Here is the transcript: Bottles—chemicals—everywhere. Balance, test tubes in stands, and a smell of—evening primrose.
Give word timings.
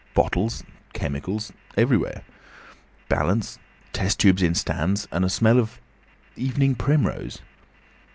Bottles—chemicals—everywhere. 0.15 2.23
Balance, 3.07 3.59
test 3.93 4.19
tubes 4.19 4.41
in 4.41 4.55
stands, 4.55 5.07
and 5.11 5.23
a 5.23 5.29
smell 5.29 5.59
of—evening 5.59 6.73
primrose. 6.73 7.37